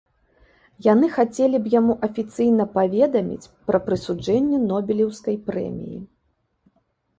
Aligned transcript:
Яны 0.85 1.09
хацелі 1.17 1.57
б 1.65 1.73
яму 1.79 1.93
афіцыйна 2.07 2.67
паведаміць 2.79 3.51
пра 3.69 3.83
прысуджэнне 3.91 4.57
нобелеўскай 4.69 5.41
прэміі. 5.53 5.99